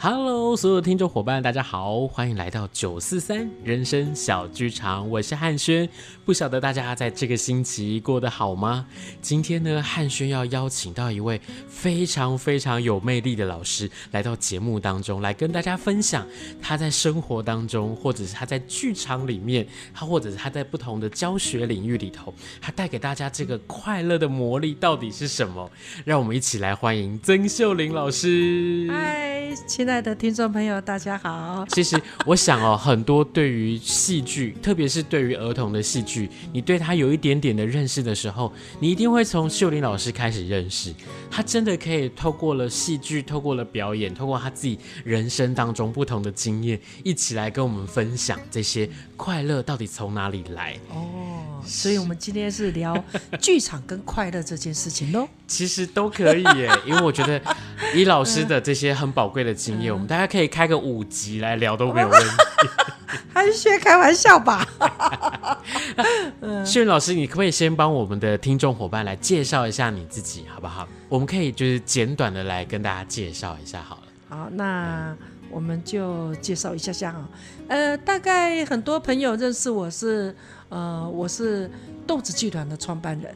[0.00, 5.88] Hello，所有听众伙伴，大家好，欢迎来到九四三人生小剧场，我是汉轩。
[6.24, 8.86] 不晓得大家在这个星期过得好吗？
[9.20, 16.24] 今天呢，汉轩要邀请到一位非常非常有魅力的老师来到节目当中，来跟大家分享
[16.62, 25.68] 他在生活当中，或者是他在剧场里面，他或者是他在不同的教学领域里头，他带给大家这个快乐的魔力到底是什么？
[26.04, 28.86] 让我们一起来欢迎曾秀玲老师。
[28.92, 29.88] 嗨，亲。
[29.88, 31.64] 爱的听众朋友，大家好。
[31.70, 40.94] 其实我想哦，很多对于戏剧，特别是对于儿童的戏剧，你对他有一点点的认识的时候，你一定会从秀玲老师开始认识。
[41.30, 50.76] 他真的可以透过了戏剧，透过了表演，透过他自己人生当中不同的经验，一起来跟我们分享这些快乐到底从哪里来。
[50.90, 53.02] 哦，所以我们今天是聊
[53.40, 55.26] 剧场跟快乐这件事情喽。
[55.46, 57.40] 其实都可以耶，因为我觉得
[57.94, 59.92] 以老师的这些很宝贵的经验。
[59.92, 62.28] 我们大家可以开个五集来聊都没有问题，
[63.32, 64.66] 还是开玩笑吧。
[66.64, 70.86] 秀云老师，你可不可以先帮我们的听众伙伴来介绍一下你自己，好不好？
[71.08, 74.02] 我们可以就是简短的来跟大家介绍一下好了。
[74.28, 75.16] 好，那
[75.50, 77.28] 我们就介绍一下下啊。
[77.68, 80.34] 呃，大概很多朋友认识我是，
[80.68, 81.70] 呃，我是
[82.06, 83.34] 豆子剧团的创办人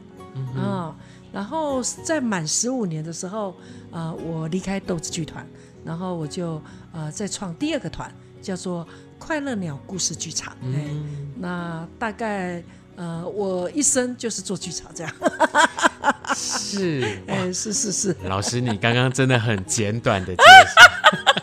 [0.55, 0.95] 啊。
[1.33, 3.53] 然后在满十五年的时候，
[3.91, 5.45] 呃，我离开豆子剧团。
[5.85, 6.61] 然后我就
[6.93, 8.09] 呃再创第二个团，
[8.41, 8.87] 叫做
[9.19, 10.55] 快乐鸟故事剧场。
[10.61, 10.87] 嗯、哎，
[11.35, 12.63] 那大概
[12.95, 15.13] 呃我一生就是做剧场这样。
[16.33, 18.15] 是， 哎，是是是。
[18.23, 21.42] 老师，你刚刚真的很简短的介绍。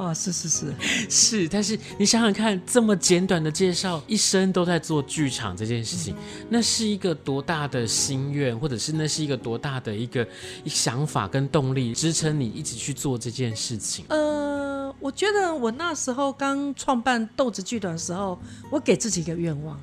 [0.00, 0.74] 哦，是是是
[1.10, 6.16] 是，但是你想想看，这么简短的介绍，一生都在做剧场这件事情，
[6.48, 10.26] 那是一个多大的心愿，或者是那是一个多大的一个
[10.64, 14.06] 想法跟动力，支撑你一直去做这件事情？
[14.08, 18.40] 呃，我觉得我那时候刚创办豆子剧团的时候，
[18.70, 19.78] 我给自己一个愿望，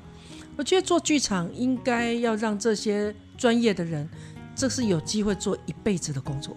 [0.56, 4.08] 我觉得做剧场应该要让这些专业的人，
[4.56, 6.56] 这是有机会做一辈子的工作。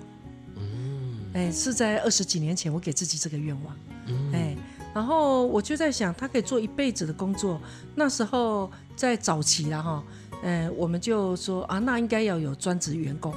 [1.34, 3.76] 哎，是在二十几年前，我给自己这个愿望。
[4.08, 4.56] 嗯，哎，
[4.94, 7.62] 然后我就在想，他可以做一辈子的工作。
[7.96, 10.04] 那时候在早期了哈，
[10.44, 13.34] 哎，我们就说啊，那应该要有专职员工。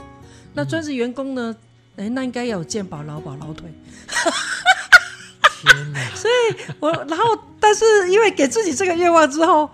[0.53, 1.55] 那专职员工呢，
[1.97, 3.72] 哎，那应该要有健保、劳保、劳退。
[5.62, 6.00] 天哪！
[6.15, 9.71] 所以我，然后，但是因为给自己这个愿望之后，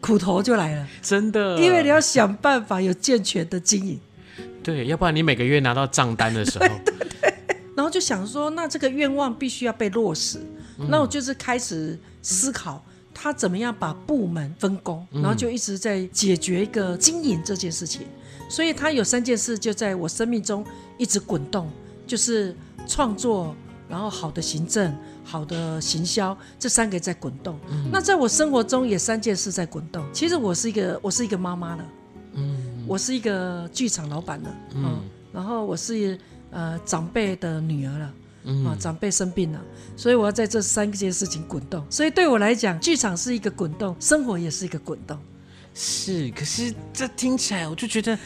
[0.00, 0.86] 苦头就来了。
[1.00, 3.98] 真的，因为你要想办法有健全的经营。
[4.62, 6.66] 对，要不然你每个月拿到账单的时候。
[7.74, 10.38] 然后就想说，那这个愿望必须要被落实。
[10.78, 12.84] 嗯、那我就是开始思考，
[13.14, 18.06] 他怎么样把部门分工，嗯、然后就一直在解决一个经营这件事情。
[18.48, 20.62] 所以他有三件事就在我生命中
[20.98, 21.70] 一直滚动，
[22.06, 22.54] 就是
[22.86, 23.56] 创作，
[23.88, 24.94] 然后好的行政，
[25.24, 27.58] 好的行销，这三个在滚动。
[27.70, 30.04] 嗯、那在我生活中也三件事在滚动。
[30.12, 31.88] 其实我是一个，我是一个妈妈了，
[32.34, 35.00] 嗯，我是一个剧场老板了，嗯，嗯，
[35.32, 36.18] 然后我是。
[36.52, 38.14] 呃，长辈的女儿了，
[38.44, 39.60] 嗯、啊，长辈生病了，
[39.96, 41.84] 所以我要在这三件事情滚动。
[41.90, 45.18] 所以对我来讲，剧场是一个滚动，生活也是一个滚动。
[45.74, 48.18] 是，可是这听起来，我就觉得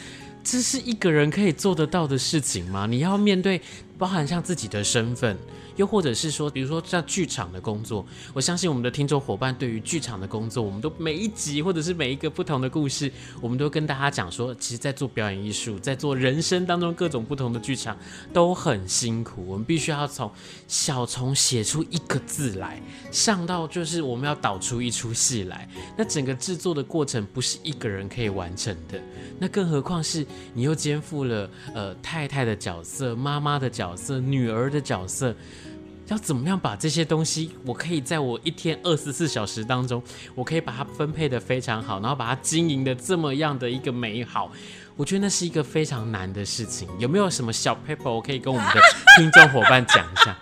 [0.43, 2.85] 这是一个人可以做得到的事情吗？
[2.85, 3.61] 你要面对，
[3.97, 5.37] 包含像自己的身份，
[5.75, 13.11] 又或者是说，比如说像剧场的工作，我相信我们的听众伙伴对于剧场的工作，我们都每一集或者是每一个不同的故事，
[13.41, 17.97] 我们都跟大家讲说，其实，在做表演艺术，在做人生当中各种不同的剧场
[18.31, 20.31] 都很辛苦，我们必须要从
[20.67, 25.67] 小从写出一个字来，上到就是我们要导出一出戏来，
[25.97, 29.01] 那整个制作的过程不是一个人可以完成的，
[29.39, 35.35] 那更何况是你又肩负了呃太太的角色、妈妈的角色、女儿的角色。
[36.07, 40.01] 要怎么样把这些东西，我可以在我一天二十四小时当中，
[40.35, 44.49] 我可以把它分配的非常好，然后把它经营的这么样的一个美好，
[44.95, 46.87] 我觉得那是一个非常难的事情。
[46.97, 48.79] 有没有什么小 paper 我可以跟我们的
[49.17, 50.37] 听众伙伴讲一下？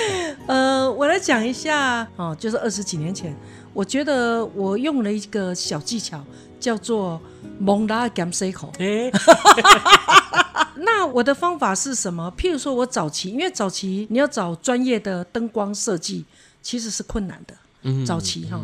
[0.48, 3.36] 呃，我来讲一下哦，就是二十几年前，
[3.74, 6.24] 我觉得我用了一个小技巧，
[6.58, 7.20] 叫做
[7.58, 8.72] 蒙拉甘塞口。
[8.78, 9.12] 欸
[10.82, 12.32] 那我的方法是什么？
[12.36, 16.24] 譬如说，我早期，因为早期你要找专业的灯光设计，
[16.62, 17.54] 其实是困难的。
[17.82, 18.60] 嗯，早期哈。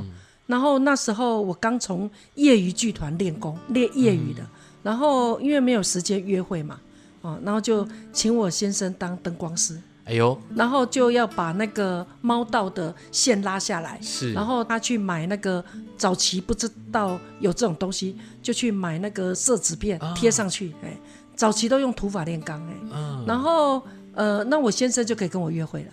[0.46, 4.42] 然后那时候我刚从业余剧团练功，练业余的。
[4.82, 6.78] 然后因为没有时间约会嘛，
[7.22, 9.80] 啊，然后就请我先生当灯光师。
[10.04, 13.98] 哎呦，然后就要把那个猫道的线拉下来。
[14.00, 14.32] 是。
[14.32, 15.64] 然后他去买那个
[15.96, 20.72] 早期不知道有这种东西，就去买那个色纸片贴上去。
[20.84, 20.96] 哎。
[21.36, 23.82] 早期都用土法炼钢哎，嗯、然后
[24.14, 25.90] 呃，那我先生就可以跟我约会了，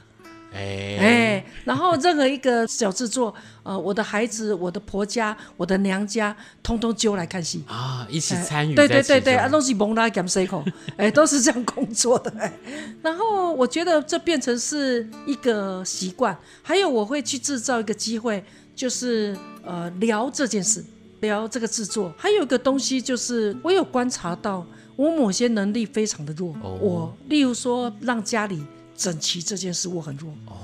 [0.53, 0.59] 哎。
[0.93, 7.63] 哎、欸，然后任何一个小制作，呃，我的孩子、我的婆家、我的娘家，通通揪来看戏。
[7.67, 10.63] 啊，一起参与、欸，对对对对，啊，都是蒙拉甘塞口，
[10.95, 12.31] 哎，都是这样工作的。
[12.39, 12.95] 哎、欸。
[13.01, 18.41] 然后我觉得这变成是一个习惯，还有我会去制造一个机会，
[18.73, 19.35] 就是
[19.65, 20.85] 呃聊这件事，
[21.19, 24.65] 聊这个制作，还有一个东西就是我有观察到。
[24.95, 26.81] 我某些能力非常的弱，oh.
[26.81, 28.63] 我例如说让家里
[28.95, 30.57] 整齐这件事我很弱，oh.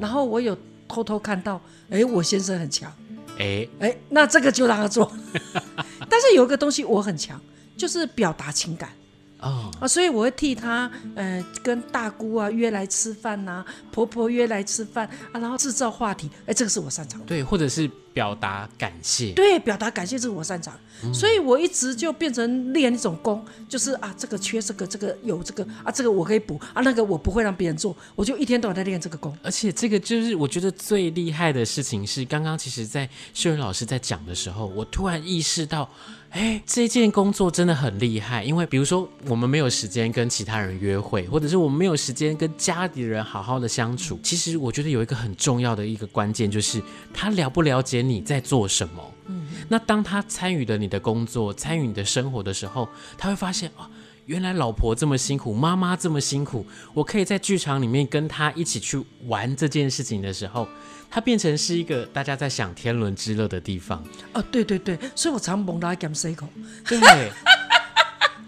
[0.00, 0.56] 然后我有
[0.88, 1.60] 偷偷看到，
[1.90, 2.92] 哎，我先生很强，
[3.38, 5.10] 哎哎，那这个就让他做，
[6.08, 7.40] 但是有一个东西我很强，
[7.76, 8.90] 就是表达情感。
[9.38, 17.26] 啊、哦、所以我会替他，呃，跟大姑啊约来吃饭呐、啊，婆婆约来吃饭啊，然后制造话题，哎，这个是我擅长的。
[17.26, 19.32] 对，或者是表达感谢。
[19.32, 20.72] 对，表达感谢这是我擅长，
[21.02, 29.36] 嗯、所以我一直就变成练一种功，就是啊，这个缺这个，这个有这个啊，这个我可以补啊，那个我不会让别人做，我就一天到晚在练这个功。
[29.42, 35.90] 而且这个就是我觉得最厉害的事情是，刚刚其实在秀云老师在讲的时候，我突然意识到。
[36.30, 44.18] 哎，这件工作真的很厉害，因为比如说我们没有时间跟其他人约会，或者是我们没有时间跟家里人好好的相处。
[44.20, 46.82] 其实我觉得有一个很重要的一个关键，就是
[47.12, 49.14] 他了不了解你在做什么。
[49.26, 53.88] 嗯，那当他参与了你的工作，参与你的生活的时候，他会发现哦。
[54.26, 60.66] 原来老婆这么辛苦，妈妈这么辛苦，我可以在剧场里面跟他一起去玩这件事情的时候，
[61.10, 64.02] 它变成是一个大家在享天伦之乐的地方。
[64.32, 66.48] 哦，对对对，所以我常蒙拉 game cycle。
[66.88, 66.98] 对，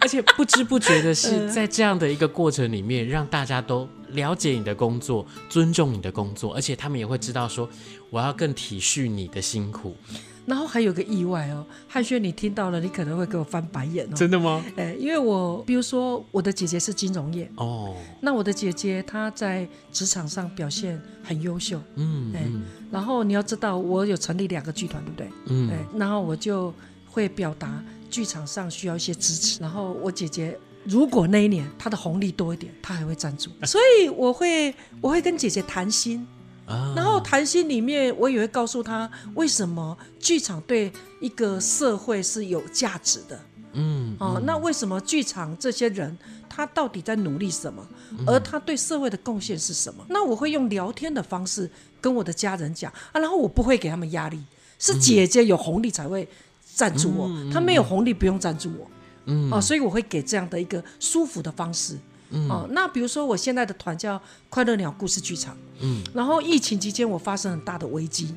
[0.01, 7.69] 而且不知不觉的是，在这样的一个过程里面，让大家都了解你的工作，尊重你的工作，而且他们也会知道说，
[8.11, 9.97] 我要更体恤你的辛苦。
[10.45, 14.15] 然后还有个意外哦，汉轩，你听到了，你可能会给我翻白眼哦。
[14.15, 14.65] 真的吗？
[14.77, 22.47] 哎，因为我比如说我的姐姐是金融业哦，那我的姐姐她在职场上表现很优秀，嗯，哎，
[22.93, 25.29] 然后你要知道，我有成立两个剧团，对不对？
[25.47, 26.73] 嗯，哎，然后我就
[27.11, 36.27] 会表达剧场上需要一些支持，然后我姐姐如果那一年她的红利多一点，她还会赞助， 所以我会我会跟姐姐谈心。
[36.97, 43.41] 然后谈心里面，我也会告诉他为什么剧场对一个社会是有价值的。
[43.75, 46.19] 嗯，哦，那为什么剧场这些人
[46.49, 47.87] 他到底在努力什么？
[48.27, 50.05] 而他对社会的贡献是什么？
[50.09, 51.71] 那我会用聊天的方式
[52.01, 54.43] 跟我的家人讲啊，然后我不会给他们压力，
[54.81, 56.29] 是姐姐有红利才会
[56.77, 58.87] 赞助我，他没有红利不用赞助我。
[59.25, 61.97] 嗯，哦，所以我会给这样的一个舒服的方式。
[62.31, 68.35] 嗯、哦，那比如说我现在的团叫快乐鸟故事剧场，嗯，然后疫情期间我发生很大的危机，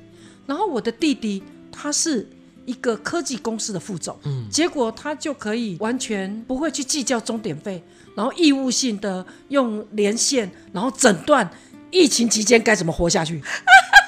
[0.48, 2.26] 然后我的弟弟他是
[2.66, 7.84] 一个科技公司的副总，嗯，结果他就可以完全不会去计较钟点费，
[8.16, 11.48] 然后义务性的用连线，然后诊断
[11.92, 13.44] 疫情期间该怎么活下去。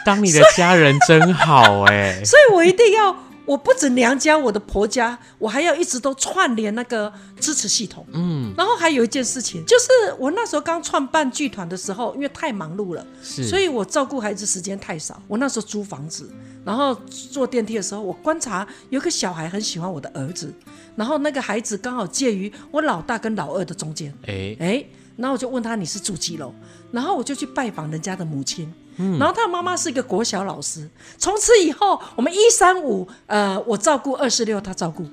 [0.05, 3.15] 当你的家人真好哎， 所以我一定要。
[3.45, 8.05] 我不止娘家，我的婆家，我还要一直都串联那个支持系统。
[8.13, 15.21] 嗯，然后还有一件事情，就是我那时候刚创办剧团的时候，因为太忙碌了，是，所以我照顾孩子时间太少。
[15.27, 16.29] 我那时候租房子，
[16.63, 20.53] 然后坐电梯的时候，我观察有个小孩很喜欢我的儿子，
[20.95, 24.13] 然后那个孩子刚好介于我老大跟老二的中间。
[24.27, 24.85] 哎哎。
[25.17, 26.51] 然后我就问他，你是住几楼？
[26.91, 28.73] 然后我就去拜访人家的母亲。
[28.97, 30.89] 然后他的妈妈是一个国小老师。
[31.17, 35.05] 从此以后，我们一三五，呃，我照顾二四六，他照顾。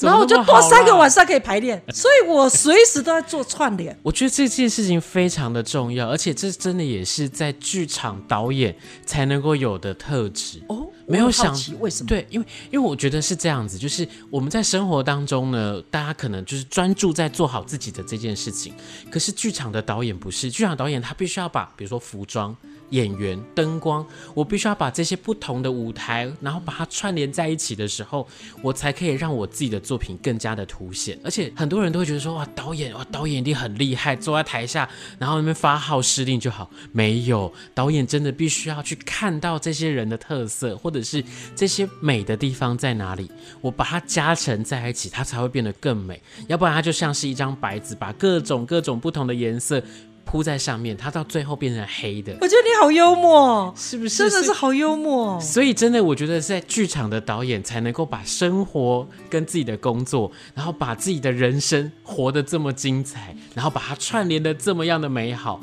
[0.00, 3.96] 然后我就多三个晚上可以排练， 所以我随时都在做串联。
[4.02, 8.74] 我觉得这件事情非常的重要，而且这真的也是在剧场导演
[9.06, 10.88] 才能够有的特质哦。
[11.06, 12.08] 没有想为什么？
[12.08, 18.74] 对，因为因为我觉得是这样子，就是我们在生活当中呢，大家可能就是专注在做好自己的这件事情，
[19.12, 22.56] 可是剧场的导演不是，剧场导演他必须要把，比如说服装。
[22.90, 28.26] 演员、灯光，我必须要把这些不同的舞台，然后把它串联在一起的时候，
[28.62, 31.18] 我才可以让我自己的作品更加的凸显。
[31.24, 34.88] 而且很多人都会觉得说，哇，导演哇，导演一定很厉害，坐在台下，
[35.18, 36.70] 然后那边发号施令就好。
[36.92, 41.24] 没有，导演真的必须要去看到这些人的特色，或者是
[41.56, 46.22] 这些美的地方在哪里，我把它加成在一起，它才会变得更美。
[46.46, 49.82] 要不然它就像是一张白纸，把各种各种不同的颜色。
[50.24, 52.32] 铺在上面，它到最后变成黑的。
[52.40, 54.28] 我觉得你好幽默，是不是？
[54.28, 55.40] 真的是好幽默。
[55.40, 65.60] 所以真的，我觉得在剧场的导演才能够把生活跟自己的工作，然后把自己的人生活得这么精彩，然后把它串联的这么样的美好。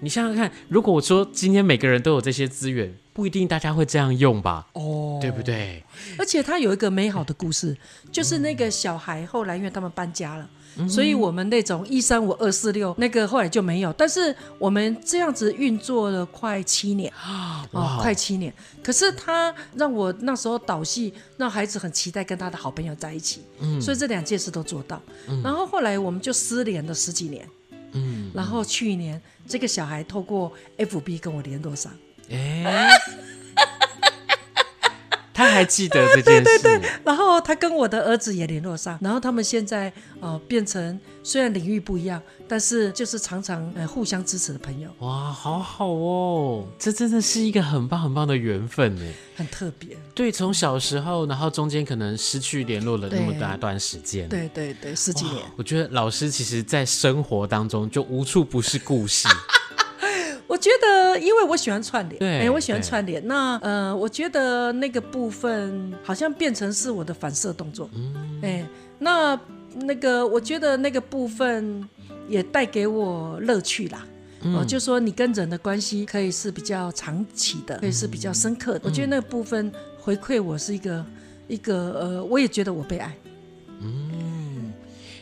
[0.00, 4.66] 你想想看，如果我说今天每个人都有这些资源，不一定大家会这样用吧？
[4.74, 5.82] 哦，对不对？
[6.18, 7.74] 而且他有一个美好的故事，
[8.12, 10.50] 就是那个小孩后来因为他们搬家了。
[10.88, 13.92] 所以，我们那种一三五二四六那个后来就没有。
[13.92, 18.52] 但是我们这样子运作了快七年啊，哦，快七年。
[18.82, 23.44] 可是他让我那时候导戏，让孩子很期待跟他的好朋友在一起。
[23.60, 25.00] 嗯，所以这两件事都做到。
[25.44, 27.48] 然后后来我们就失联了十几年。
[27.92, 31.92] 嗯，然后去年这个小孩透过 FB 跟我联络上。
[32.30, 32.88] 哎。
[35.36, 44.88] 他还记得这件事， 对对对，然后他跟我的儿子也联络上，然后他们现在呃变成虽然领域不一样，但是就是常常呃互相支持的朋友。
[45.00, 49.02] 哇，好好哦，这真的是一个很棒很棒的缘分呢，
[49.34, 49.96] 很特别。
[50.14, 54.28] 对，从小时候，然后中间可能失去联络了那么大段时间。
[54.28, 55.44] 对对对，十几年。
[55.56, 59.26] 我觉得老师其实在生活当中就无处不是故事。
[60.46, 63.26] 我觉得，因为我喜欢串联，哎，我喜欢串联。
[63.26, 68.66] 那呃，我觉得那个部分好像变成是我的反射动作，嗯，哎，
[68.98, 69.38] 那
[69.74, 71.88] 那个我觉得那个部分
[72.28, 74.06] 也带给我乐趣啦。
[74.42, 78.80] 嗯、呃，就说你跟人的关系可以是比较长期的，可以是比较深刻的。
[78.80, 81.06] 嗯、我觉得那个部分回馈我是一个
[81.48, 83.16] 一个呃，我也觉得我被爱。
[83.80, 84.10] 嗯。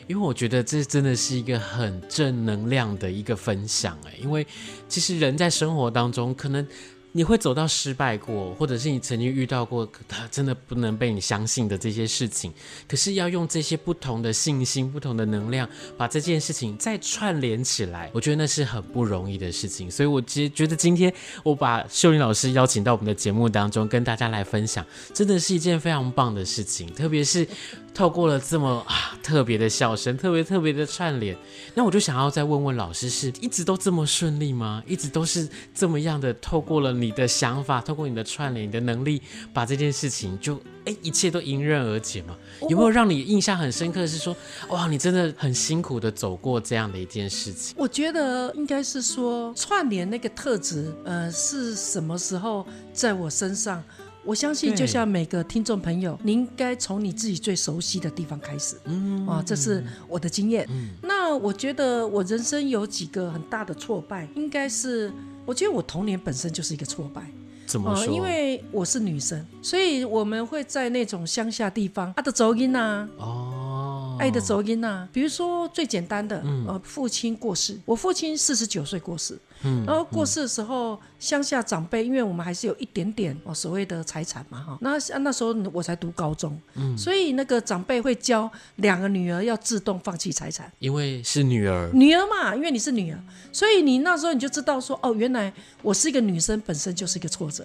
[0.06, 4.46] 因为我觉得这真的是一个很正能量的一个分享哎，因为
[4.88, 6.66] 其实人在生活当中可能。
[7.14, 12.50] 你会走到失败过，或者是你曾经遇到过他真的不能被你相信的这些事情，
[12.88, 15.68] 可是要用这些不同的信心、不同的能量，
[15.98, 19.90] 把这件事情再串联起来，我觉得那是很不容易的事情。
[19.90, 21.12] 所以，我觉觉得今天
[21.44, 24.82] 我把秀玲老师邀请到我们的节目当中，跟大家来分享，
[25.12, 26.90] 真的是一件非常棒的事情。
[26.94, 27.46] 特别是
[27.94, 31.36] 透过了这么啊特别的笑声，特别特别的串联，
[31.74, 34.82] 那我就想要再问问老师，是一直都这么顺利吗？
[34.86, 36.92] 一直都是这么样的透过了。
[36.92, 39.20] 你的想法，透过你的串联，你的能力，
[39.52, 42.36] 把这件事情就哎，一切都迎刃而解吗？
[42.68, 44.06] 有没有让你印象很深刻？
[44.06, 44.34] 是说，
[44.68, 47.74] 哇，你真的很辛苦的走过这样的一件事情？
[47.78, 53.82] 我觉得应该是说串联那个特质，呃，是什么时候在我身上？
[54.24, 58.76] 我相信，就像每个听众朋友，你应该从你自己最熟悉的地方开始。
[58.84, 60.66] 嗯，啊，这是我的经验。
[60.70, 65.12] 嗯，那我觉得我人生有几个很大的挫败，应该是。
[65.44, 67.20] 我觉得我童年本身就是一个挫败，
[67.66, 68.04] 怎么说？
[68.04, 75.08] 呃，因为我是女生，所以我们会在那种乡下地方，他的走音呐，哦，爱的走音呐。
[75.12, 79.36] 比如说最简单的，嗯、呃，父亲过世，我父亲四十九岁过世。
[79.64, 93.18] 嗯，然后过世的时候，乡、嗯、下长辈，因为我们还是有一点点哦所谓的财产嘛哈，那那时候我才读高中，嗯，所以那个长辈会教两个女儿要自动放弃财产，因为是女儿，女儿嘛，因为你是女儿，
[93.52, 95.52] 所以你那时候你就知道说，哦，原来
[95.82, 97.64] 我是一个女生，本身就是一个挫折，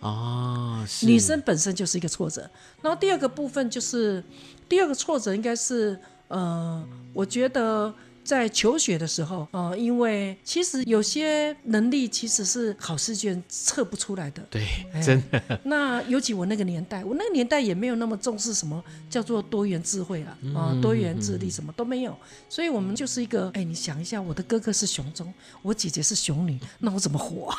[0.00, 2.48] 哦，女生本身就是一个挫折。
[2.82, 4.22] 然后第二个部分就是
[4.68, 7.94] 第二个挫折应该是，呃，我觉得。
[8.22, 14.42] 在求学的时候，呃，因为其实有些能力其实是考试卷测不出来的。
[14.48, 14.64] 对，
[15.02, 15.60] 真的。
[15.64, 22.16] 那尤其我那个年代，我那个年代也没有那么重视什么叫做多元智慧啊，啊、呃，多元智力什么都没有。
[22.48, 27.52] 所以我们就是一个，哎，你想一下，我的哥哥是雄中，我姐姐是雄女，那我怎么活？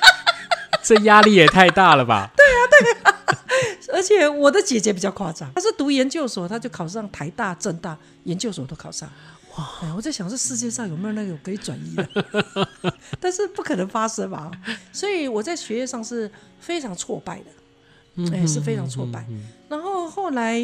[0.82, 2.30] 这压力也太大了吧？
[2.36, 9.10] 对啊，对 而且我的姐姐比较夸张，她是读研究所，她就考上台大、政大研究所都考上。
[9.56, 9.68] 哇！
[9.82, 12.08] 哎，我在想，这世界上有没有那个可以转移的？
[13.18, 14.50] 但是不可能发生吧。
[14.92, 16.30] 所以我在学业上是
[16.60, 19.26] 非常挫败的，哎，是非常挫败。
[19.68, 20.56] 然后后来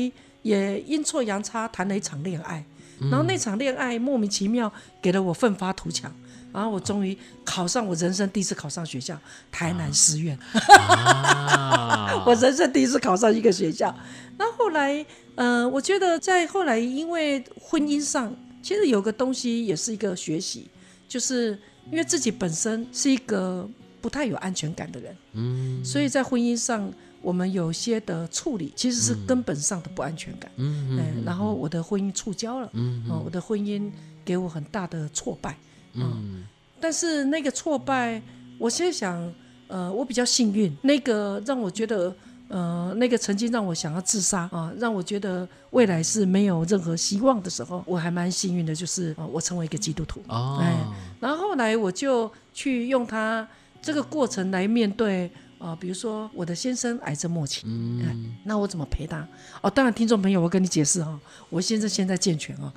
[0.43, 2.65] 也阴错阳差谈了一场恋爱，
[3.01, 6.15] 然后那场恋爱莫名其妙给了我奋发图强，
[6.53, 9.19] 然后我终于考上我人生第一次考上学校
[9.51, 10.39] 台南师院。
[12.25, 13.93] 我人生第一次考上一个学校。
[14.39, 18.33] 那后来，呃，我觉得在后来因为婚姻上。
[18.67, 20.69] 其实有个东西也是一个学习，
[21.07, 21.57] 就是
[21.89, 23.69] 因为自己本身是一个
[24.01, 26.93] 不太有安全感的人，嗯，所以在婚姻上
[27.23, 30.99] 我们有些的处理其实是根本上的不安全感，嗯。
[30.99, 33.89] 嗯，然后我的婚姻触礁了，嗯，我的婚姻
[34.25, 35.57] 给我很大的挫败，
[35.93, 36.45] 嗯，
[36.81, 38.21] 但是那个挫败，
[38.59, 39.33] 我现在想，
[39.69, 42.13] 呃，我比较幸运，那个让我觉得。
[42.49, 50.21] 呃，那个曾经让我想要自杀啊，让我觉得未来是没有任何希望的时候，我还蛮幸运的，就是啊，我成为一个基督徒。
[50.29, 50.73] 哦，哎，
[51.19, 53.47] 然后后来我就去用他
[53.83, 59.27] 这个过程来面对啊，比如说我的先生癌症末期，嗯，哎，那我怎么陪他？
[59.61, 61.19] 哦，当然，听众朋友，我跟你解释哈，
[61.51, 62.73] 我先生现在健全哦，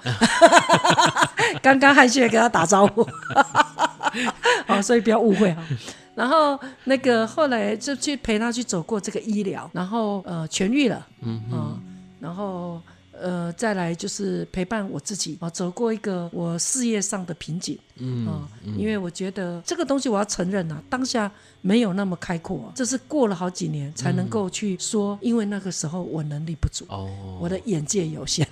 [1.62, 3.06] 刚刚汉轩跟他打招呼，
[4.66, 5.64] 啊， 所以不要误会哈。
[6.20, 11.58] 然后那个后来就去陪他去走过这个医疗，然后呃痊愈了，嗯哼。
[11.58, 11.80] 呃，
[12.20, 12.82] 然后
[13.14, 27.10] 呃再来就是陪伴我自己啊、呃，走过一个我事业上的瓶颈，嗯、呃、因为我觉得这个东西我要承认啊，当下没有那么开阔，这是过了好几年才能够去说，因为那个时候我能力不足，哦，
[27.40, 28.46] 我的眼界有限，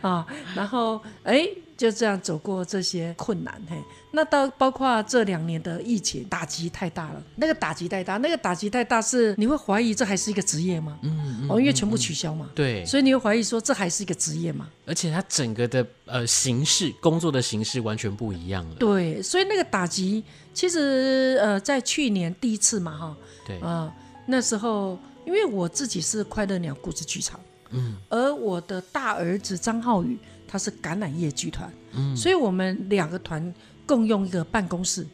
[0.00, 0.24] 啊，
[0.54, 1.48] 然后哎。
[1.78, 3.76] 就这样走过这些困难，嘿，
[4.10, 10.98] 那到包括这两年的疫情打击太大了，那个打击太大，那个打击太大是你会怀疑这还是一个职业吗？
[11.02, 14.68] 嗯，嗯哦，因为全部取消嘛，对，所以你会怀疑说这还是一个职业吗？
[14.86, 18.74] 而且它整个的呃形式，工作的形式完全不一样了。
[18.74, 23.16] 对，所以那个打击其实呃在去年第一次嘛，哈，
[23.46, 23.92] 对啊、呃，
[24.26, 27.38] 那时候因为我自己是快乐鸟故事剧场，
[27.70, 30.18] 嗯，而我的大儿子张浩宇。
[30.48, 33.54] 他是橄榄叶剧团，嗯，所以我们两个团
[33.86, 35.06] 共用一个办公室，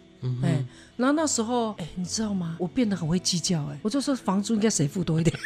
[0.43, 0.65] 哎，
[0.97, 2.55] 然后那时候，哎，你知道吗？
[2.59, 5.37] 我变得很会计较，哎，我就说房租应该谁付多一点，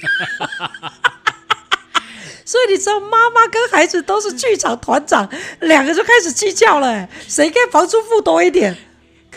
[2.44, 5.26] 所以你知道，妈妈跟孩子都是剧场团长，
[5.60, 8.76] 两个就开始计较了，欸，谁应该房租付多一点？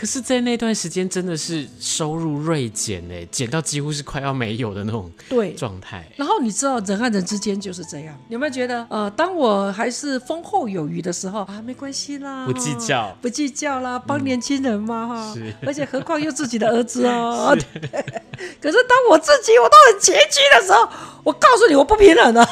[0.02, 6.04] 可是，在那段时间，真的是收入锐减哎，减到几乎是快要没有的那种对状态。
[6.16, 8.18] 然后你知道，人和人之间就是这样。
[8.28, 15.32] 有没有觉得，呃，当我还是丰厚有余的时候啊，没关系啦，不计较，不计较啦，帮年轻人嘛哈。
[15.32, 17.54] 是，而且何况又自己的儿子哦。
[17.62, 17.64] 是
[18.60, 20.88] 可是当我自己我都很拮据的时候，
[21.22, 22.44] 我告诉你，我不平衡了。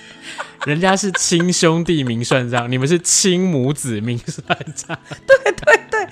[0.66, 4.98] 人家是亲兄弟明算账，你们是亲母子明算账。
[5.26, 6.06] 对对对，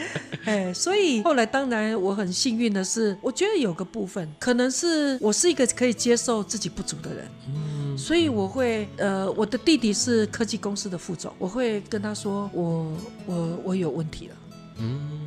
[0.48, 12.92] 哎，所以后来当然我很幸运的是，我觉得有个部分可能是我是一个可以接受自己不足的人，嗯，所以我会呃，我的弟弟是科技公司的副总，我会跟他说我
[13.26, 14.37] 我我有问题了，
[14.78, 15.26] 嗯，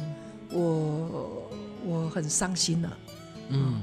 [0.51, 1.49] 我
[1.85, 2.97] 我很伤心了，
[3.49, 3.81] 嗯，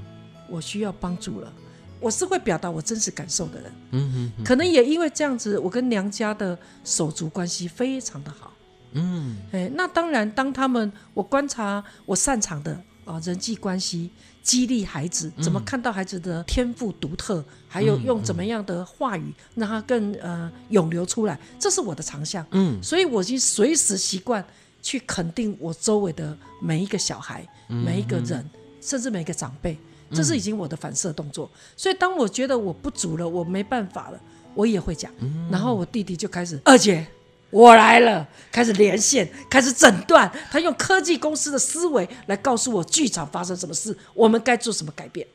[0.51, 1.53] 我需要帮助了。
[2.01, 8.53] 我是会表达我真实感受的人，嗯可能也因为这样子，我跟娘家的手足关系非常的好，
[8.92, 14.11] 嗯，哎，那当然，当他们我观察我擅长的啊人际关系，
[14.42, 24.44] 激励孩子，怎么看到孩子的天赋独特，还有用怎么样的话语让他更呃涌流出来，这是我的长项，嗯，所以我就随时习惯
[24.81, 28.48] 去肯定我周围的每一个小孩，每一个人，
[28.81, 29.79] 甚至每一个长辈。
[30.11, 34.18] 这是已经我的反射动作，嗯、所以当我觉得我不足了，我没办法了，
[34.55, 35.12] 我也会讲。
[35.18, 37.07] 嗯、然后我弟弟就开始，二姐，
[37.51, 40.31] 我来了，开始连线，开始诊断。
[40.51, 45.27] 他用科技公司的思维来告诉我剧场发生什么事，我们该做什么改变。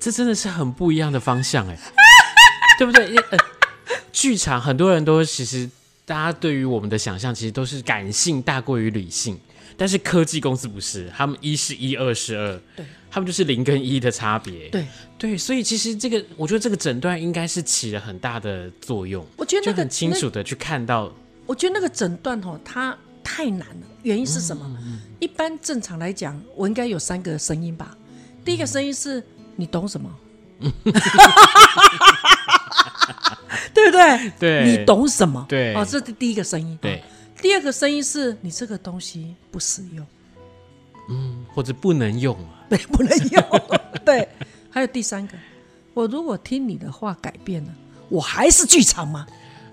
[0.00, 1.78] 这真的是很不一样的方向哎，
[2.78, 3.04] 对不对？
[3.30, 3.38] 呃，
[4.12, 5.68] 剧场很多人都其实
[6.04, 9.38] 大家对于我们的想象其实都是感性大过于理性，
[9.76, 12.60] 但是科技公司不是，他们一是一，二是二。
[12.76, 12.84] 对。
[13.10, 14.84] 他们就是零跟一的差别，对
[15.16, 19.24] 对，所以其实这个，我觉得这个诊断应该是起了很大的作用。
[19.36, 21.12] 我觉得那个很清楚的去看到，
[21.46, 23.86] 我觉得那个诊断哦，它太难了。
[24.02, 24.64] 原因是什么？
[24.82, 27.96] 嗯、一般正常来讲，我应该有三个声音吧。
[28.44, 29.22] 第一个声音是
[29.56, 30.10] 你懂什么？
[33.72, 34.32] 对不对？
[34.38, 35.44] 对，你懂什么？
[35.48, 36.78] 对，哦，这是第一个声音。
[36.80, 37.02] 对，
[37.40, 40.06] 第二个声音是你这个东西不实用。
[41.08, 42.64] 嗯，或者不能用啊？
[42.70, 43.44] 对，不能用。
[44.04, 44.28] 对，
[44.70, 45.36] 还有第三个，
[45.92, 47.70] 我如果听你的话改变了，
[48.08, 49.26] 我还是剧场吗？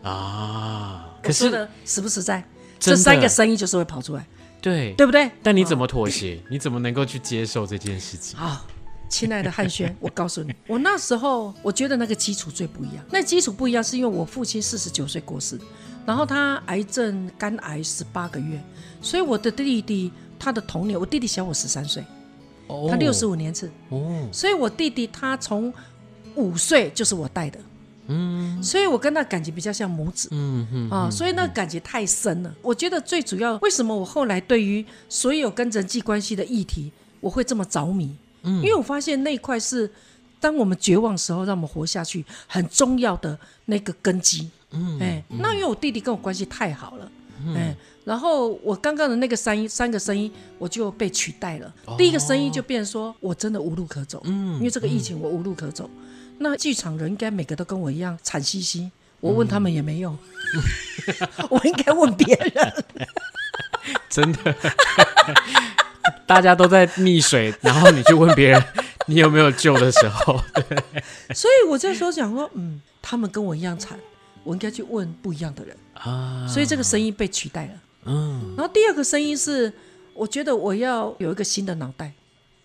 [0.03, 2.43] 啊，可是呢实不实在？
[2.79, 4.25] 这三个声音就是会跑出来，
[4.59, 5.29] 对对不对？
[5.43, 6.41] 但你怎么妥协？
[6.49, 8.37] 你怎么能够去接受这件事情？
[8.41, 8.65] 啊、
[9.07, 13.05] 亲爱的汉轩，我告诉你， 我那时候我觉得那个基础最不一样。
[13.11, 15.59] 那基础不一样，是因为我父亲四十九岁过世，
[16.07, 18.59] 然后他癌症肝癌十八个月，
[18.99, 22.03] 所以我的弟弟他的童年，我弟弟小我十三岁，
[22.65, 25.71] 哦他六十五年次，哦，所以我弟弟他从
[26.33, 27.59] 五岁就是我带的，
[28.11, 32.53] 嗯，所以我跟他感情比较像母子，嗯嗯啊，所以那个感觉太深了。
[32.61, 38.13] 我觉得最主要，为什么我后来对于所有跟人际关系的议题，我会这么着迷？
[38.43, 39.89] 嗯，因为我发现那一块是
[40.39, 44.49] 当我们绝望时候，让我们活下去很重要的那个根基。
[44.71, 47.11] 嗯，哎，那因为我弟弟跟我关系太好了，
[47.55, 51.73] 哎，然后我刚刚的那个三三个声音，我就被取代了。
[51.97, 55.89] 第一个声音就变成说我真的无路可走，嗯，因为这个疫情我无路可走。
[56.41, 60.17] 那剧场人应该每个都跟我一样惨兮兮，我问他们也没用，
[61.49, 62.85] 我应该问别人。
[64.09, 64.55] 真的，
[66.27, 68.63] 大家都在溺水，然后你去问别人
[69.07, 70.39] 你有没有救的时候，
[71.33, 73.99] 所以我这时候讲说，嗯，他们跟我一样惨，
[74.43, 77.73] 我应该去问不一样的人啊，所以这个声音被取代了。
[78.05, 79.71] 嗯，然后第二个声音是，
[80.13, 82.11] 我觉得我要有一个新的脑袋。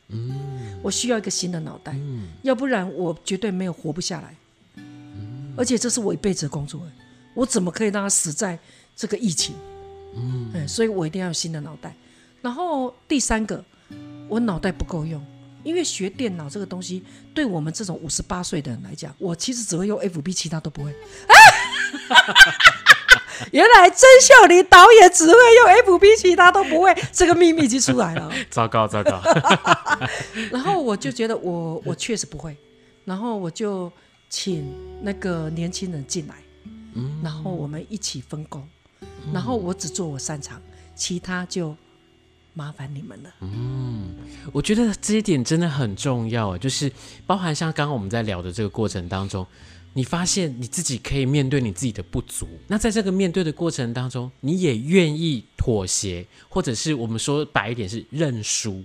[0.09, 4.37] 嗯，我需要一个新的脑袋，嗯，要不然我绝对没有活不下来。
[4.77, 6.81] 嗯，而且这是我一辈子的工作，
[7.35, 8.59] 我怎么可以让他死在
[8.95, 9.55] 这个疫情？
[10.15, 11.95] 嗯，所以我一定要有新的脑袋。
[12.41, 13.65] 然后第三个，
[14.29, 15.21] 我脑袋不够用，
[15.65, 17.03] 因为学电脑这个东西，
[17.35, 20.93] 对我们这种五十八岁的人来讲，我其实只会用 FB，其他都不会。
[20.93, 21.35] 啊
[23.53, 28.33] 原来曾秀玲导演只会用 FB，其他都不会，这个秘密就出来了。
[28.51, 29.21] 糟 糕糟糕！
[30.51, 32.57] 然后我就觉得我我确实不会，
[33.05, 33.91] 然后我就
[34.29, 34.73] 请
[35.03, 36.35] 那个年轻人进来，
[36.95, 38.67] 嗯，然后我们一起分工，
[39.33, 40.61] 然后我只做我擅长，
[40.95, 41.77] 其他就
[42.55, 43.31] 麻烦你们了。
[43.41, 44.15] 嗯，
[44.53, 46.91] 我觉得这一点真的很重要，就是
[47.27, 49.47] 包含像刚刚我们在聊的这个过程当中。
[49.97, 58.85] 你发现你自己可以面对你自己的不足，那在这个面对的过程当中，你也愿意妥协，或者是我们说白一点是认输。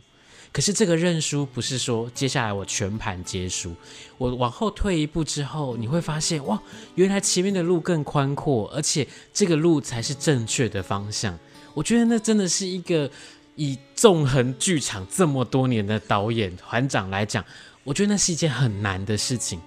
[0.54, 3.76] 可是这个认输不是说接下来我全盘皆输，
[4.17, 6.58] 我往后退一步之后，你会发现哇，
[6.95, 11.38] 原来前面的路更宽阔，而且这个路才是正确的方向。
[11.74, 13.12] 我觉得那真的是一个
[13.58, 17.43] 以纵横剧场这么多年的导演团长来讲，
[17.84, 19.60] 我觉得那是一件很难的事情。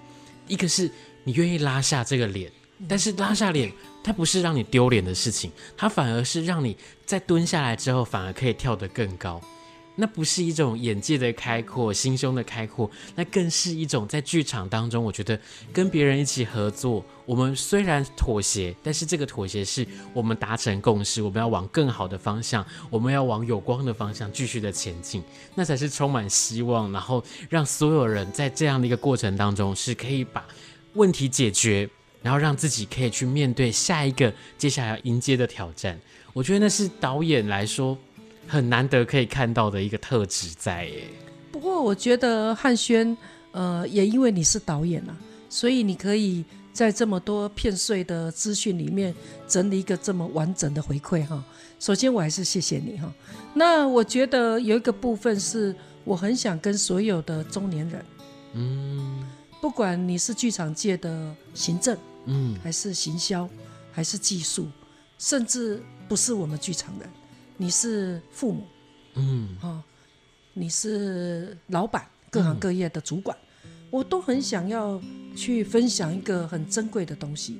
[0.47, 0.89] 一个是。
[1.25, 2.51] 你愿意拉下这个脸，
[2.87, 3.71] 但是拉下脸，
[4.03, 9.41] 它不是让你丢脸的事情，它反而是让你在蹲下来之后，反而可以跳得更高。
[9.97, 15.39] 那不是一种眼界的开阔、心胸的开阔，那更是一种在剧场当中，我觉得
[15.73, 25.23] 跟别人一起合作，我们虽然妥协，但是这个妥协是我们达成共识，我们要往更好的方向，我们要往有光的方向继续的前进，
[25.55, 30.45] 那才是充满希望，然后让所有人在这样的一个过程当中是可以把。
[30.95, 31.89] 问题解决，
[32.21, 35.99] 然后让自己可以去面对下一个接下来要迎接的挑战。
[36.33, 37.97] 我觉得那是导演来说
[38.47, 41.03] 很难得可以看到的一个特质在耶。
[41.51, 43.15] 不过我觉得汉轩，
[43.51, 45.15] 呃，也因为你是导演啊，
[45.49, 49.15] 所以你可以在这么多片碎的资讯里面
[49.47, 51.43] 整理一个这么完整的回馈哈。
[51.79, 53.13] 首先我还是谢谢你哈。
[53.53, 58.05] 那我觉得有一个部分是我很想跟所有的中年人，
[58.53, 59.23] 嗯。
[59.65, 63.49] 不管你是剧场界的行政，嗯，还是行销，
[63.91, 64.67] 还是技术，
[65.17, 67.09] 甚至不是我们剧场人，
[67.57, 68.63] 你是父母，
[69.15, 69.81] 嗯，哦，
[70.53, 75.01] 你是老板，各行各业的主管，嗯，我都很想要
[75.35, 77.57] 去分享一个很珍贵的东西。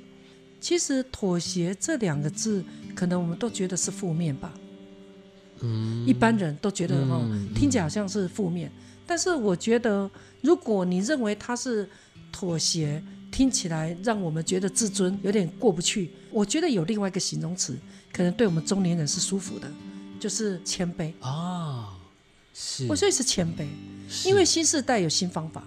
[0.60, 2.64] 其实妥协这两个字，
[2.94, 4.54] 可能我们都觉得是负面吧，
[5.58, 8.70] 嗯，一般人都觉得哈，嗯，听起来好像是负面。
[9.06, 11.88] 但是我觉得，如果你认为他是
[12.32, 16.10] 妥协，听起来让我们觉得自尊有点过不去。
[16.30, 17.76] 我觉得有另外一个形容词，
[18.12, 19.70] 可能对我们中年人是舒服的，
[20.18, 21.88] 就是谦卑啊、哦。
[22.52, 23.66] 是，我所以是谦卑，
[24.26, 25.62] 因为新时代有新方法。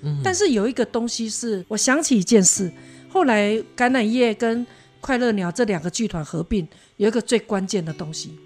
[0.00, 2.72] 嗯，但是有一个东西是我想起一件事，
[3.08, 4.66] 后来橄榄叶跟
[5.00, 6.66] 快乐鸟这两个剧团合并，
[6.96, 8.36] 有一个最关键的东西，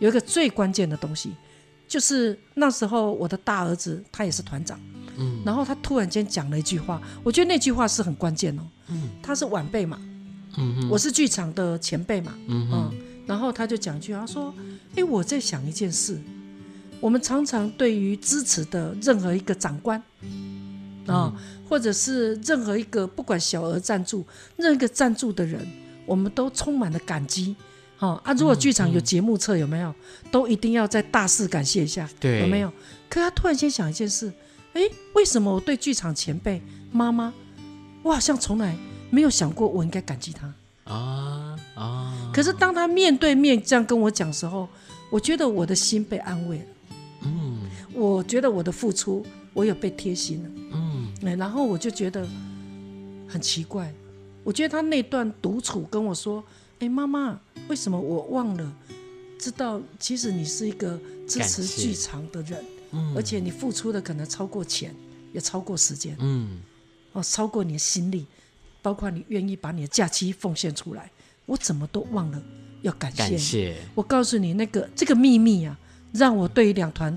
[0.00, 1.32] 有一个最关键的东西。
[1.88, 4.78] 就是那时候，我的大儿子他也是团长，
[5.16, 9.98] 嗯，然后他突然间讲了一句话，我觉得那句话是很关键哦，嗯，他是晚辈嘛，
[10.58, 12.92] 嗯，我是剧场的前辈嘛，嗯，嗯，
[13.26, 14.54] 然后他就讲一句，他说，
[14.96, 16.20] 哎，我在想一件事，
[17.00, 20.02] 我们常常对于支持的任何一个长官，
[21.06, 21.32] 啊，
[21.68, 25.66] 或者是任何一个不管小额赞助，任何一个赞助的人，
[26.04, 27.56] 我们都充满了感激。
[27.98, 29.92] 啊，如果剧场有节目册，有没有
[30.30, 32.72] 都一定要再大肆感谢一下，对，有没有？
[33.08, 34.32] 可他突然间想一件事，
[34.72, 34.82] 哎，
[35.14, 37.32] 为什么我对剧场前辈妈妈，
[38.04, 38.76] 我好像从来
[39.10, 40.54] 没有想过我应该感激他
[40.94, 42.30] 啊啊！
[42.32, 44.68] 可是当他面对面这样跟我讲的时候，
[45.10, 46.64] 我觉得我的心被安慰了。
[47.24, 50.50] 嗯，我觉得我的付出，我有被贴心了。
[50.72, 52.24] 嗯，然后我就觉得
[53.26, 53.92] 很奇怪，
[54.44, 56.44] 我觉得他那段独处跟我说。
[56.80, 57.36] 哎，妈妈，
[57.68, 58.72] 为什么我忘了
[59.38, 59.80] 知道？
[59.98, 64.94] 其实你是一个支持剧场的人，嗯，而且你付出的可能超过钱，
[65.32, 66.60] 也超过时间，嗯，
[67.12, 68.26] 哦，超过你的心力，
[68.82, 71.10] 包括你愿意把你的假期奉献出来，
[71.46, 72.42] 我怎么都忘了
[72.82, 73.18] 要感谢。
[73.18, 73.76] 感谢。
[73.94, 75.78] 我告诉你，那个这个秘密啊，
[76.12, 77.16] 让我对于两团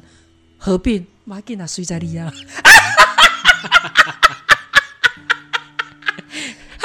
[0.57, 2.31] 合并，马吉娜睡在里啊。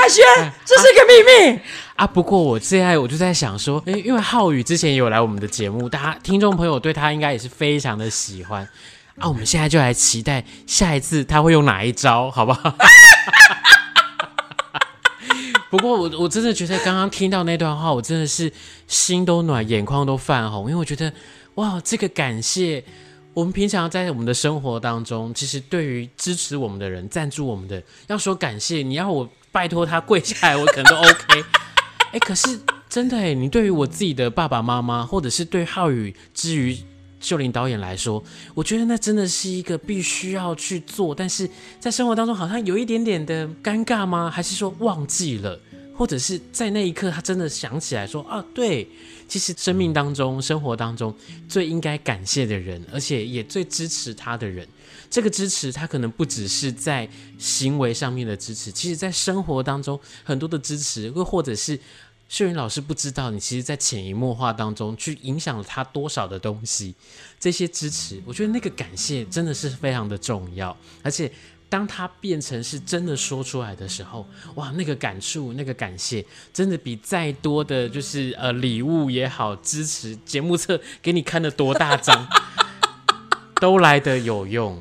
[0.06, 0.24] 海轩，
[0.64, 1.14] 这是一个秘
[1.54, 1.60] 密。
[1.96, 2.06] 啊！
[2.06, 8.62] 不过我最爱我就在想说，诶，因为浩宇之前也有来我们的节目，大家听众朋友对他应该也是非常的喜欢
[9.18, 9.26] 啊。
[9.26, 12.72] 我们现在就来期待下一次他会用哪一招，好不好？
[15.70, 18.52] 不过我我真的觉得刚刚听到那段话，我真的是
[18.86, 21.12] 心都暖，眼眶都泛红，因为我觉得
[21.56, 22.84] 哇，这个感谢，
[23.36, 31.44] 我们平常在我们的生活当中，其实对于支持我们的人、赞助我们的，要说感谢，你要我拜托他跪下来，我可能都 OK。
[32.12, 36.74] 哎，可是真的哎，你对于我自己的爸爸妈妈，或者是对浩宇之于
[37.20, 41.46] 秀玲导演来说，我觉得那真的是一个必须要去做，但是
[41.78, 44.30] 在生活当中好像有一点点的尴尬吗？
[44.30, 45.60] 还是说忘记了？
[45.94, 48.86] 或者是在那一刻他真的想起来说啊，对，
[49.28, 51.14] 其实生命当中、生活当中
[51.48, 54.66] 最应该感谢的人，而且也最支持他的人。
[55.08, 57.08] 这个支持，他可能不只是在
[57.38, 61.78] 行为上面的支持，其实在生活当中很多的支持，又或者是
[62.28, 66.92] 秀云老师不知道，你其实，在潜移默化当中去影响了他多少的东西。
[67.38, 70.76] 这些支持，我觉得那个感谢真的是非常的重要。
[71.04, 71.30] 而且，
[71.68, 82.28] 当他变成是真的说出来的时候，哇，那个感触，那个感谢，真的比再多的，就是呃礼物也好，支持节目册给你看的多大张，
[83.60, 84.80] 都来得有用。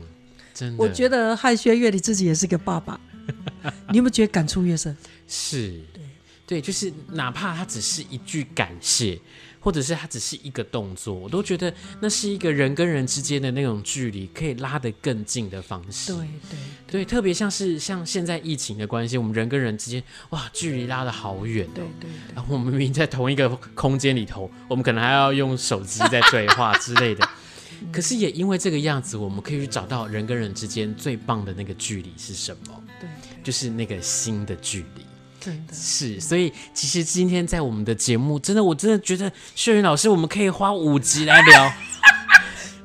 [0.53, 2.99] 真的我觉得汉轩月你自己也是个爸爸，
[3.89, 4.95] 你有没有觉得感触越深？
[5.27, 6.03] 是，对，
[6.45, 9.19] 对，就是哪怕他只是一句感谢，
[9.65, 16.13] 或者是它只是一个动作，我都觉得那是一个人跟人之间的那种距离可以拉得更近的方式。
[16.13, 21.71] 对对对，特别像是像现在疫情的关系，我们人跟人之间哇，距离拉得好远哦。
[21.73, 22.35] 对对对。
[22.35, 27.27] 然后我们明明在同一个空间里头，我们可能还要用手机在对话之类的。
[27.91, 32.83] 可是也因为这个样子，我们可以去找到人跟人之间最棒的那个距离是什么？
[33.01, 33.09] 对，
[33.43, 35.04] 就是那个心的距离。
[35.45, 41.71] 真的是，所以其实今天在我们的节目，真的，我真的觉得秀云老师，我们可以花五集来聊。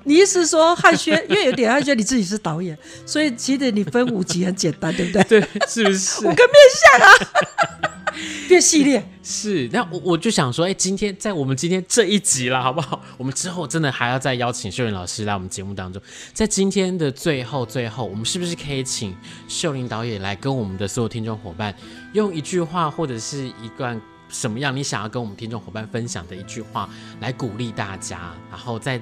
[0.04, 5.22] 你意思说汉轩，因为有点汉轩你自己是导演，所以其实你分五集很简单，对不对？
[5.40, 6.26] 对，是不是？
[6.26, 6.54] 五个面
[6.98, 7.90] 向啊。
[8.48, 13.00] 变系列是，那我我就想说，哎、欸，今天在我们今天这一集了，好不好？
[13.16, 16.02] 我们之后真的还要再邀请秀玲老师来我们节目当中，
[16.34, 21.72] 在今天的最后最后，我们是不是可以请秀玲导演来跟我们的所有听众伙伴，
[22.12, 29.00] 用一句话或者是一段什么样你想要跟我们听众伙伴分享的一句话来鼓励大家，然后在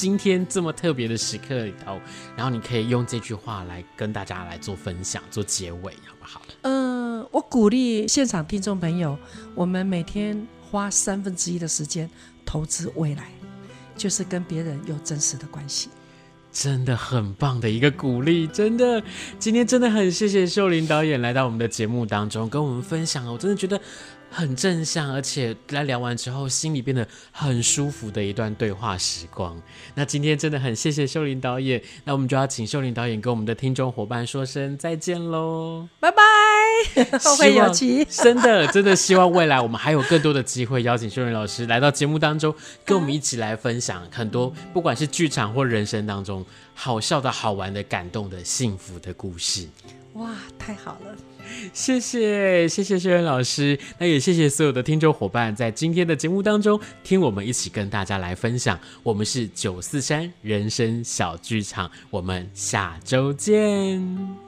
[0.00, 2.00] 今天这么特别的时刻里头，
[2.34, 6.40] 然后你可以用这句话来跟大家来做分享，做结尾，好不好？
[6.62, 7.28] 嗯。
[7.30, 9.18] 我鼓励现场听众朋友，
[9.54, 12.08] 我们每天花三分之一的时间
[12.46, 13.24] 投资未来，
[13.94, 15.90] 就是跟别人有真实的关系。
[16.50, 19.02] 真的很棒的一个鼓励，真的，
[19.38, 23.78] 今天真的很谢谢秀玲导演来到我们的节目当中跟我们分享，我真的觉得。
[24.30, 29.60] 很正向，而且在聊完之后，心里变得很舒服的一段对话时光。
[29.94, 36.22] 那今天真的很谢谢秀玲导演，那我们就要请秀玲导演跟我们的听众伙伴说声再见喽，拜拜，
[37.18, 38.04] 后会有期。
[38.04, 49.68] 真的真的希望未来我们还有更多的机会邀请秀玲老师来到节目当中，跟我们一起来分享很多，不管是剧场或人生当中好笑的好玩的、感动的、幸福的故事。
[50.14, 51.16] 哇，太好了！
[51.72, 58.78] 谢谢谢谢秀云老师，那也谢谢所有的听众伙伴，在今天的节目当中听我们一起跟大家来分享。
[59.02, 64.40] 我们是九四三人生小剧场，我们下周见。